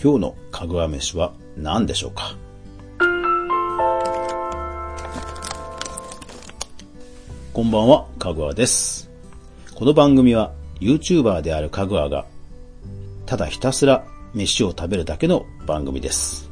[0.00, 2.36] 今日のかぐわ飯は何でしょうか？
[7.52, 9.10] こんばんは、かぐわです。
[9.74, 12.26] この番組は YouTuber であるかぐわが
[13.26, 16.48] ただひたすら飯を食べるだけの番組です。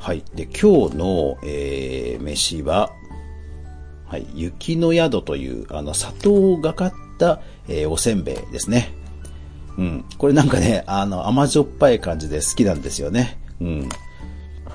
[0.00, 0.24] はい。
[0.34, 2.90] で、今日の、えー、飯は、
[4.06, 8.92] はい、雪の宿という、あの、砂糖がかった、えーおせんべいですね。
[9.78, 10.04] うん。
[10.18, 13.38] これなんかね、あの、甘じょっぱい感じで好きなんですよね。
[13.60, 13.88] うん。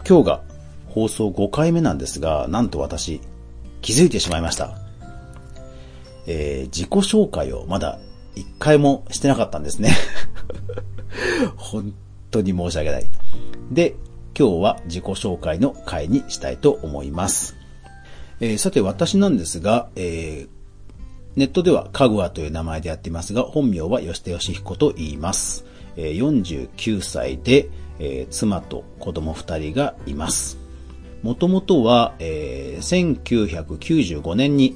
[0.08, 0.44] 今日が
[0.88, 3.22] 放送5回目なんですが、なんと私、
[3.82, 4.78] 気づいてしまいました。
[6.28, 8.00] えー自己紹介をまだ
[8.36, 9.92] 1回もしてなかったんですね。
[11.58, 11.94] 本
[12.30, 13.10] 当に申し訳ない。
[13.72, 13.96] で、
[14.38, 17.56] 今日は自己紹介の回にしたいと思います。
[18.40, 20.59] えーさて私なんですが、えー
[21.40, 25.66] ネットではかぐわという名前でやっていますが、本名は吉田義彦と言います。
[25.96, 27.70] 49歳で、
[28.30, 30.58] 妻と子供2人がいます。
[31.24, 34.76] もともとは、えー1995年に、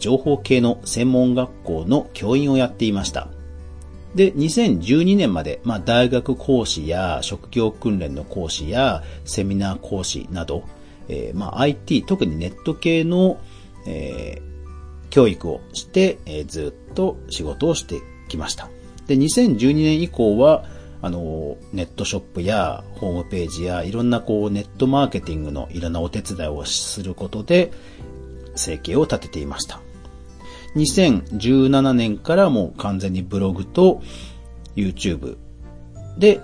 [0.00, 3.28] 情報系の専門学校の教員をやっていました。
[4.16, 10.64] で、2012年まで、まあ、大学講師や職業訓練の講師やセミナー講師など、
[11.08, 13.38] えーまあ、IT、特にネット系の、
[13.86, 14.49] えー
[15.10, 18.68] 教育をして、えーずっと仕事をしてきました。
[19.06, 20.64] で、2012年以降は、
[21.02, 27.72] あの、ネットショップやホームページやいろんなこうネットマーケティングのいろんなお手伝いをすることで
[28.54, 29.80] 生計を立てていました。
[30.76, 34.02] 2017年からもう完全にブログと
[34.76, 35.36] YouTube
[36.18, 36.40] で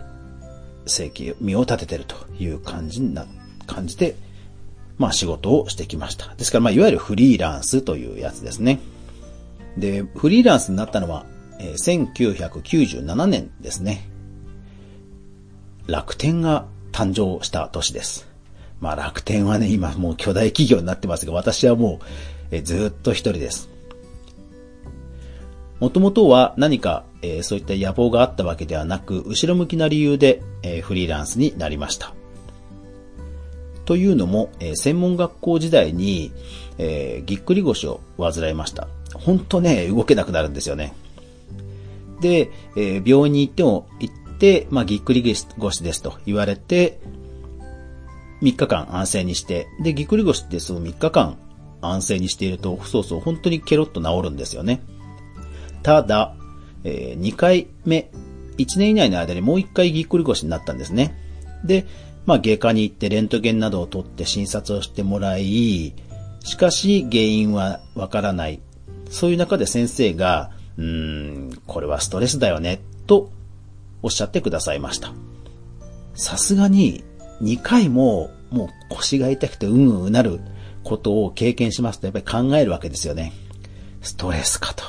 [0.86, 3.26] 生計身を立ててるという感じな、
[3.66, 4.16] 感じで、
[4.98, 6.34] まあ仕事をしてきました。
[6.36, 8.80] ですからまあいわゆるフリーランスというやつですね。
[9.76, 11.26] で、フリーランスになったのは、
[11.58, 14.08] えー1997年ですね。
[15.86, 18.26] 楽天が誕生した年です。
[18.80, 22.06] まあ楽天はね、今もう巨大企業になってますが、私はもう、
[22.50, 23.68] えーずっと一人です。
[25.78, 32.15] もともとは何か、えーそういった野望があったわけではなく、後ろ向きな理由で、えーフリーランスになりました。
[33.86, 36.32] というのも、えー専門学校時代に、
[36.78, 38.88] えーぎっくり腰を患いました。
[39.14, 40.92] 本当ね、動けなくなるんですよね。
[42.20, 45.22] で、えー病院に行っても、行って、まあ、ぎっくり
[45.58, 46.98] 腰ですと言われて、
[48.42, 51.38] 3日間安静にして、で、ぎっくり腰ってその3日間
[51.80, 54.82] 安静にしていると、そうそう、本当にケロッと治るんですよね。
[55.82, 56.34] ただ、
[56.84, 58.10] え2回目、
[58.58, 61.14] 1年以内の間にもう1回ぎっくり腰になったんですね。
[61.64, 61.86] で、
[62.26, 65.94] まあ、外科に行ってレントゲンなどを取って診察をしてもらい、
[66.44, 68.60] しかし原因はわからない。
[69.08, 70.84] そういう中で先生が、うー
[71.54, 73.30] ん、これはストレスだよね、と
[74.02, 75.12] おっしゃってくださいました。
[76.14, 77.04] さすがに
[77.42, 80.40] 2回ももう腰が痛くてうんうんなる
[80.82, 83.32] ことを経験しますとやっぱり考えるわけですよね。
[84.02, 84.84] ストレスかと。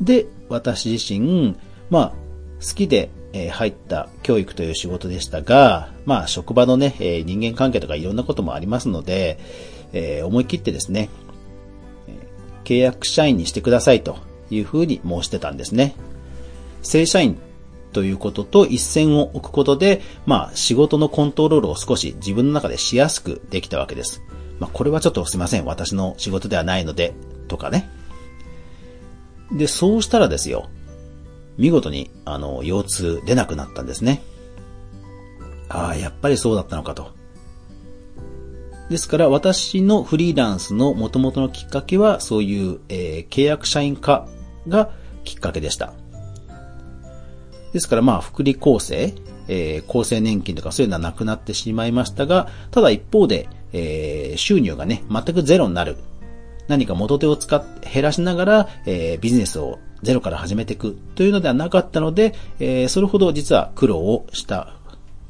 [0.00, 1.56] で、私自身、
[1.90, 2.12] まあ、
[2.60, 9.38] 好きで、え入った教育という仕事でしたが、まあ、職場のね、え人間関係とかいろんなこともありますので、
[9.92, 11.08] え思い切ってですね、
[12.64, 14.18] 契約社員にしてくださいと
[14.50, 15.94] いうふうに申してたんですね。
[16.82, 17.38] 正社員
[17.92, 24.22] ということと一線を置くことで、まあ、仕事のコントロールを少し自分の中でしやすくできたわけです。
[24.58, 25.64] まあ、これはちょっとすいません。
[25.64, 27.14] 私の仕事ではないので、
[27.48, 27.88] とかね。
[29.52, 30.68] で、そうしたらですよ。
[31.60, 34.22] 見事に、あの、腰痛出なくなったんですね。
[35.68, 37.10] ああ、やっぱりそうだったのかと。
[38.88, 44.26] ですから、私のフリーランスの元々のきっかけは、そういう、えー契約社員化
[44.68, 44.90] が
[45.22, 45.92] きっかけでした。
[47.74, 49.14] ですから、まあ、福利厚生、
[49.46, 55.98] えー厚生年金とかそういうのはなくなってしまいましたが、ただ一方で、えー収入がね、全くゼロになる。
[56.68, 64.74] 何か元手を使って減らしながら、えービジネスをゼロから始めていくというのではなかったので、えーそれほど実は苦労をした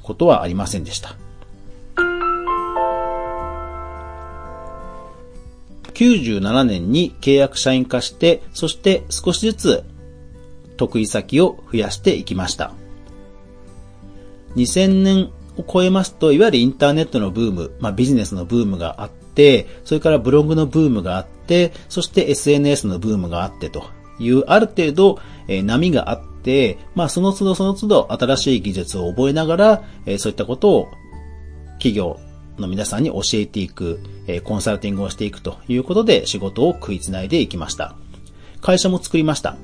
[0.03, 1.17] ことはありませんでした。
[6.01, 9.85] 97年に契約社員化して、そして少しずつ
[10.79, 12.73] 得意先を増やしていきました。
[14.57, 23.85] 2000年を超えますと、いわゆるインターネットのブーム、まあビジネスのブームがあって、それからブログのブームがあって、そして SNS のブームがあってと
[24.21, 25.19] いう、ある程度、
[25.49, 30.89] え波があって、まあその都度その都度新しい技術を覚えながら、えそういったことを
[31.75, 32.21] 企業
[32.59, 37.97] の皆さんに教えていく、えコンサルティングをしていくということで仕事を食いつないでいきました。
[38.61, 39.57] 会社も作りました。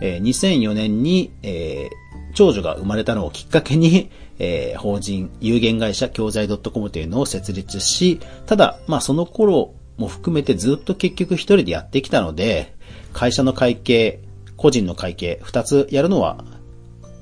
[0.00, 12.74] えー2004年に、えー長女が生まれたのをきっかけに、えー、法人有限会社教材 .com というのを設立し、ただ、まあその頃も含めてずっと結局一人でやってきたので、
[13.12, 14.20] 会社の会計、
[14.56, 16.44] 個人の会計、二つやるのは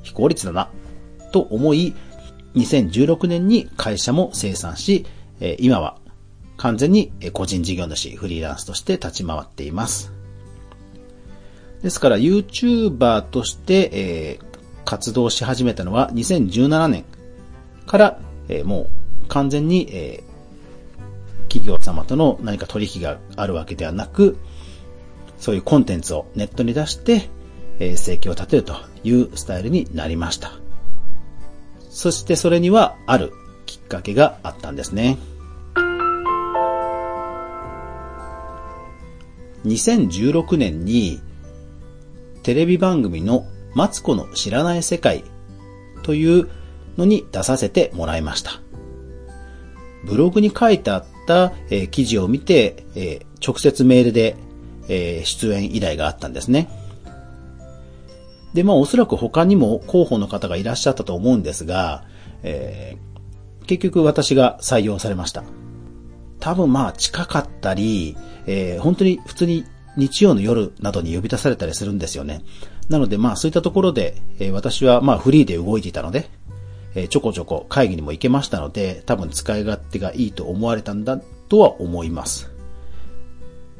[0.03, 0.71] 非効率だな、
[1.33, 1.95] と思い、
[2.55, 5.07] 2016年に会社も生産し、
[5.59, 5.99] 今は
[6.57, 10.13] 完全に個人事業主、フリーランスとして立ち回っています。
[11.83, 14.39] ですから YouTuber として、え、
[14.85, 17.05] 活動し始めたのは2017年
[17.87, 18.89] から、え、も
[19.25, 20.25] う完全に、え、
[21.49, 24.39] 企業様との何か取引があるわけではなく、
[25.39, 27.29] そういうコンテンツをネットに出して、
[27.79, 30.53] えー、生計を立てるというスタイルになりました。
[31.91, 33.33] そしてそれにはある
[33.67, 35.19] きっかけがあったんですね。
[39.65, 41.21] 2016年に
[42.43, 45.25] テレビ番組のマツコの知らない世界
[46.03, 46.49] という
[46.97, 48.61] のに出させてもらいました。
[50.05, 54.37] ブログに書いてあった、えー、記事を見て、えー、直接メールで、
[54.89, 56.69] えー、出演依頼があったんですね。
[58.55, 62.05] で、まあおそらく他にも候補の方がいらっしゃったと思うんですが、
[62.43, 65.45] えー、結局私が採用されました。
[66.41, 69.65] 多分まあ近かったり、えー、本当に普通に
[69.97, 72.43] 日曜の夜などに呼び出されたりするんですよね。
[72.89, 76.31] なのでまあそういったところで、えー、私はまあフリーで動いていたので、
[76.95, 81.19] えー、ちょこちょこ会議にも行けましたので、多分使い勝手がいいと思われたんだ
[81.49, 82.51] とは思います。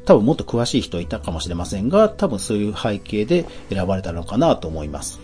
[0.09, 5.19] 多分もっと詳しい人いたかもしれませんが、多分そういう背景で選ばれたのかなと思います。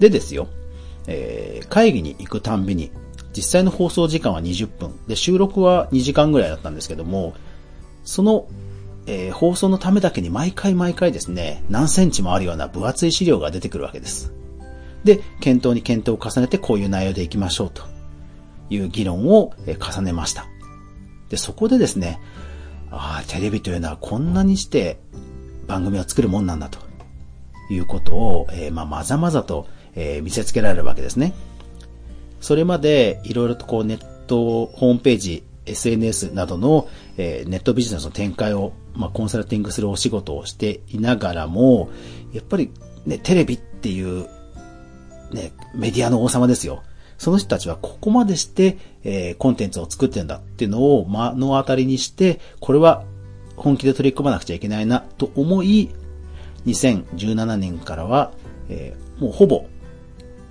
[0.00, 0.48] でですよ、
[1.06, 2.90] えー、会議に行くたんびに、
[3.32, 7.32] 実際の放送時間は20分、で、収録は2時間ぐらいだったんですけども、
[8.02, 8.48] その
[9.06, 14.32] えー、放送のためだけに毎回毎回ですね、何センチもあるような分厚い資料が出てくるわけです。
[15.04, 17.84] で、検討に検討を重ねてこういう内容でいきましょうと
[18.68, 20.46] いう議論を重ねました。
[21.28, 22.20] で、そこでですね、
[22.90, 24.98] ああ、テレビというのはこんなにして
[25.66, 26.78] 番組を作るもんなんだと
[27.70, 31.34] いうことを、えー、まあ、まざまざと、えー、見せつけられるわけですね。
[32.40, 41.90] それまでいろいろとこうネット、ホームページ、SNS などの、えー、ネットビジネスの展開を、まあ、コンサルティングするお仕事をしていながらも、
[42.32, 42.72] やっぱり
[43.06, 44.28] ね、テレビっていう、
[45.32, 46.82] ね、メディアの王様ですよ。
[47.20, 53.04] その人たちはここまでして、えー、コンテンツを作ってんだっていうのを目の当たりにして、これは
[53.56, 55.90] 本気で取り組まなくちゃいけないなと思い、
[56.64, 58.32] 2017年からは、
[58.70, 59.66] えー、もうほぼ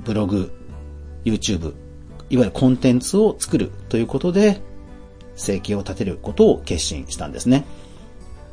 [0.06, 0.52] ブログ、
[1.26, 1.74] YouTube、
[2.30, 4.62] いわゆるコンテンツを作るということで、
[5.36, 7.66] 生計を立てることを決心したんですね。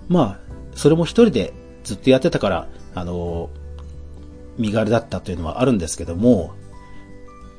[0.09, 1.53] まあ、それも一人で
[1.85, 3.51] ずっとやってたから、あの、
[4.57, 6.55] 身軽だったというのはあるんですけども、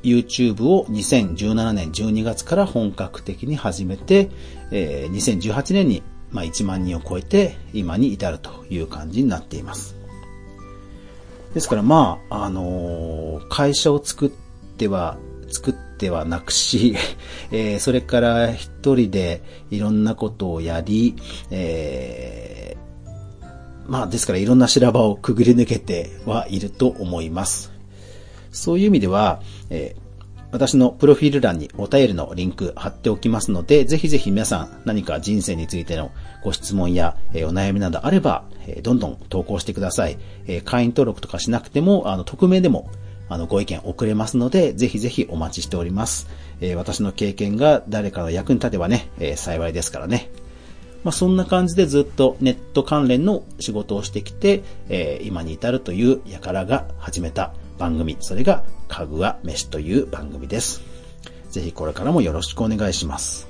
[0.07, 4.30] YouTube を2017年12月から本格的に始めて、
[4.71, 9.95] えー、2018年に、まあ、1万人を超えて今に至るという感じになっています。
[11.54, 14.30] ですからまあ、あのー、会社を作っ
[14.77, 15.18] ては、
[15.50, 16.95] 作ってはなくし、
[17.51, 21.15] えー、それから一人でいろんなことをやり、
[21.50, 27.77] えー、まあですからいろんな修羅場をくぐり抜けてはいると思います。
[28.57, 30.07] そういう意味では、えー
[30.49, 36.09] 私のプロフィール欄にお便りのリンク貼っておきますので、ぜひぜひ皆さん何か人生についての
[36.42, 40.18] ご質問や、えお悩みなどあれば、えどんどん投稿してください。
[40.47, 42.90] え会員登録とかしなくても、あの、匿名でも
[43.30, 46.28] あの、ご意見送れますので、ぜひぜひお待ちしております。
[46.61, 50.30] え、私の経験が誰かの役に立てばね、え、幸いですからね。
[51.04, 60.81] まあ、そんな感じでずっとネット関連の仕事をしてきて、え、今に至るという輩が始めた番組、それが、かぐわ飯という番組です。
[61.52, 63.48] ぜひこれからもよろしくお願いします。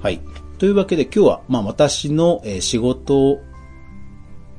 [0.00, 0.20] はい。
[0.58, 3.38] というわけで今日は、まあ私の仕事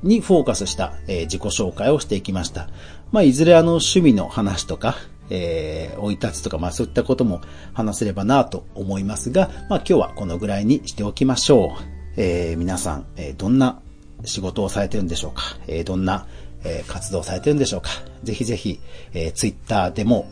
[0.04, 2.70] にフォーカスした、え、自己紹介をしていきました。
[3.12, 4.96] まあ、いずれあの趣味の話とか、
[5.30, 7.42] えー、追い立つとか、まあそういったことも
[7.74, 11.84] 話せればなと思いますが、まあ今日はこのぐらいにしておきましょう。
[12.18, 13.82] えー、皆さん、え、どんな
[14.26, 16.28] 仕事をされてるんでしょうか、えー、どんな、
[16.64, 17.90] えー、活動をされてるんでしょうか？
[18.24, 18.80] ぜひぜひ、
[19.14, 20.30] えー、ツイッターでも、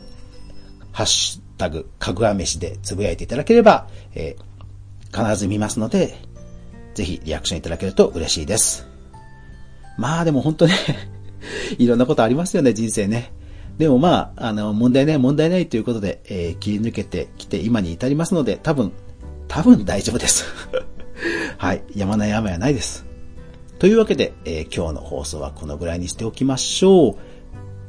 [0.92, 6.16] ハッシュタグ、かぐわ飯でつぶやいていただければ、えー、必ず見ますので、
[6.96, 8.88] ぜひリアクションいただけると嬉しいです。
[9.98, 10.74] まあでも本当ね
[11.80, 13.32] いろんなことありますよね、人生ね。
[13.78, 18.92] でもまあ、あの、問題ない、問題ないということで、えー、切り抜けてきて今に至りますので、多分、
[19.48, 20.46] 多分大丈夫です
[21.58, 21.84] はい。
[21.96, 23.07] 山ない山やないです。
[23.80, 27.16] というわけで、えー、今日の放送はこのぐらいにしておきましょう。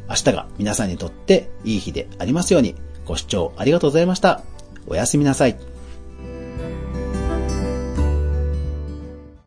[0.09, 4.43] 明日が皆さんにとっていい日でありますように、ご視聴ありがとうございました。
[4.87, 5.68] おやすみなさい。